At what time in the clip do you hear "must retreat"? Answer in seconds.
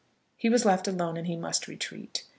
1.35-2.23